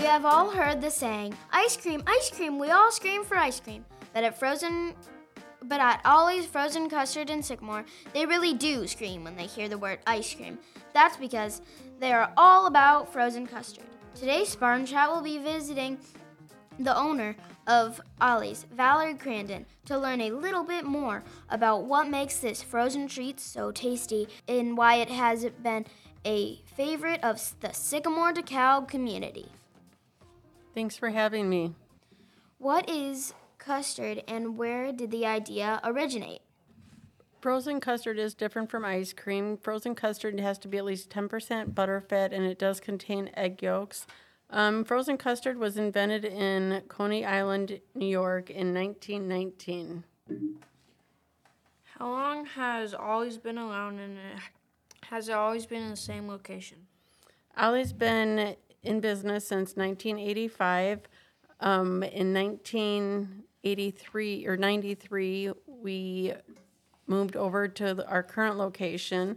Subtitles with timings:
[0.00, 3.60] We have all heard the saying, ice cream, ice cream, we all scream for ice
[3.60, 3.84] cream.
[4.14, 4.94] But at Frozen
[5.64, 9.76] but at Ollie's Frozen Custard in Sycamore, they really do scream when they hear the
[9.76, 10.58] word ice cream.
[10.94, 11.60] That's because
[11.98, 13.84] they are all about frozen custard.
[14.14, 15.98] Today, Spartan Chat will be visiting
[16.78, 17.36] the owner
[17.66, 23.06] of Ollie's, Valerie Crandon, to learn a little bit more about what makes this frozen
[23.06, 25.84] treat so tasty and why it has been
[26.24, 29.50] a favorite of the Sycamore DeKalb community.
[30.74, 31.74] Thanks for having me.
[32.58, 36.42] What is custard and where did the idea originate?
[37.40, 39.56] Frozen custard is different from ice cream.
[39.56, 44.06] Frozen custard has to be at least 10% butterfat and it does contain egg yolks.
[44.50, 50.04] Um, frozen custard was invented in Coney Island, New York in 1919.
[51.98, 54.18] How long has Ollie's been around and
[55.04, 56.78] has it always been in the same location?
[57.56, 61.00] Ollie's been in business since 1985.
[61.60, 66.32] Um, in 1983 or 93, we
[67.06, 69.36] moved over to the, our current location.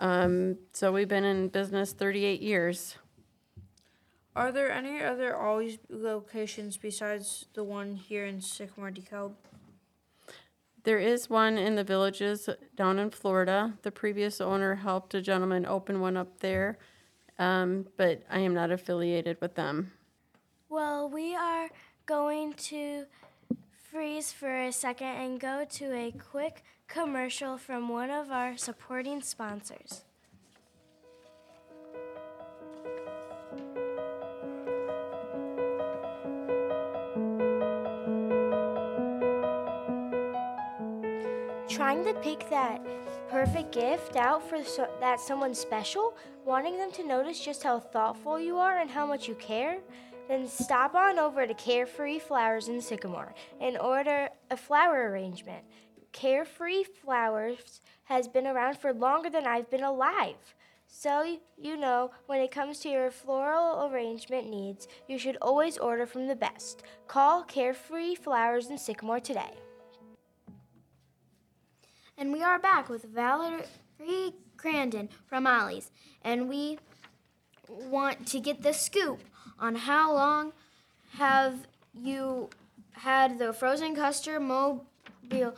[0.00, 2.96] Um, so we've been in business 38 years.
[4.34, 9.32] Are there any other Ollie's locations besides the one here in Sycamore DeKalb?
[10.84, 13.74] There is one in the villages down in Florida.
[13.82, 16.78] The previous owner helped a gentleman open one up there,
[17.42, 19.90] um, but I am not affiliated with them.
[20.68, 21.70] Well, we are
[22.06, 23.06] going to
[23.90, 29.22] freeze for a second and go to a quick commercial from one of our supporting
[29.22, 30.04] sponsors.
[41.68, 42.80] Trying to pick that
[43.32, 48.38] perfect gift out for so- that someone special, wanting them to notice just how thoughtful
[48.38, 49.78] you are and how much you care,
[50.28, 55.64] then stop on over to Carefree Flowers in Sycamore and order a flower arrangement.
[56.12, 60.54] Carefree Flowers has been around for longer than I've been alive.
[60.86, 66.04] So, you know, when it comes to your floral arrangement needs, you should always order
[66.04, 66.82] from the best.
[67.08, 69.54] Call Carefree Flowers in Sycamore today.
[72.16, 73.64] And we are back with Valerie
[74.56, 75.90] Crandon from Ollie's,
[76.22, 76.78] and we
[77.68, 79.20] want to get the scoop
[79.58, 80.52] on how long
[81.14, 82.50] have you
[82.92, 85.56] had the frozen custard mobile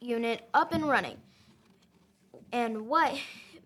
[0.00, 1.18] unit up and running,
[2.50, 3.14] and what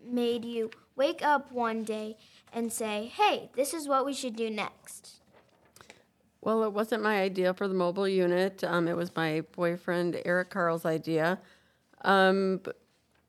[0.03, 2.17] made you wake up one day
[2.51, 5.18] and say, "Hey, this is what we should do next."
[6.41, 8.63] Well, it wasn't my idea for the mobile unit.
[8.63, 11.37] Um, it was my boyfriend Eric Carl's idea.
[12.05, 12.61] Um,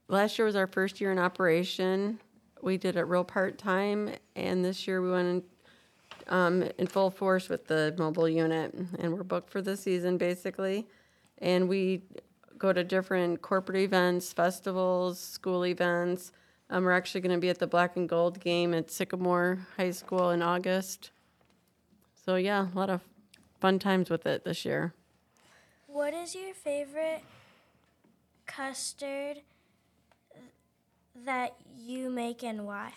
[0.07, 2.21] last year was our first year in operation.
[2.63, 5.45] We did it real part time, and this year we went
[6.29, 10.17] in, um, in full force with the mobile unit, and we're booked for the season
[10.17, 10.87] basically.
[11.39, 12.03] And we
[12.59, 16.31] go to different corporate events, festivals, school events.
[16.69, 19.91] Um, we're actually going to be at the Black and Gold game at Sycamore High
[19.91, 21.11] School in August.
[22.31, 23.01] So yeah, a lot of
[23.59, 24.95] fun times with it this year.
[25.89, 27.25] What is your favorite
[28.47, 29.39] custard
[31.25, 32.93] that you make and why?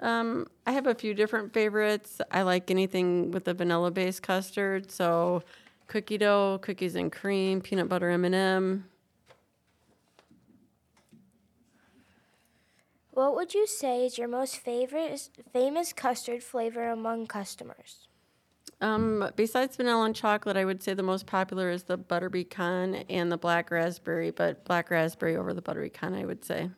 [0.00, 2.20] Um, I have a few different favorites.
[2.30, 5.42] I like anything with a vanilla-based custard, so
[5.88, 8.84] cookie dough, cookies and cream, peanut butter M&M.
[13.10, 18.06] What would you say is your most favorite famous custard flavor among customers?
[18.84, 22.96] Um, besides vanilla and chocolate, I would say the most popular is the butter pecan
[23.08, 26.68] and the black raspberry, but black raspberry over the butter pecan, I would say.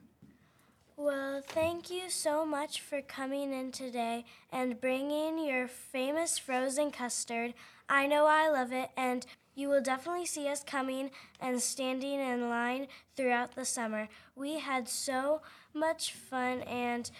[0.96, 7.54] Well, thank you so much for coming in today and bringing your famous frozen custard.
[7.88, 11.10] I know I love it, and you will definitely see us coming
[11.40, 12.86] and standing in line
[13.16, 14.08] throughout the summer.
[14.36, 15.42] We had so
[15.74, 17.10] much fun, and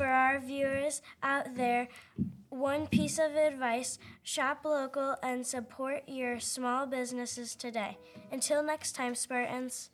[0.00, 1.86] for our viewers out there,
[2.48, 7.98] one piece of advice shop local and support your small businesses today.
[8.32, 9.90] Until next time, Spartans.